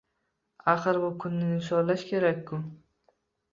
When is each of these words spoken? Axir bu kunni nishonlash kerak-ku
Axir 0.73 0.99
bu 1.03 1.11
kunni 1.25 1.51
nishonlash 1.51 2.09
kerak-ku 2.15 2.63